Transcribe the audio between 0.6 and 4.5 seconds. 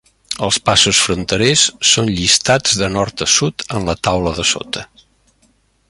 passos fronterers són llistats de nord a sud en la taula de